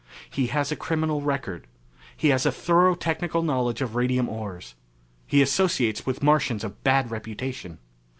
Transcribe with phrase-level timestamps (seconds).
[0.31, 1.67] He has a criminal record.
[2.17, 4.73] He has a thorough technical knowledge of radium ores.
[5.27, 7.77] He associates with Martians of bad reputation.